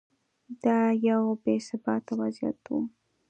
[0.63, 0.77] دا
[1.07, 2.75] یو بې ثباته وضعیت و.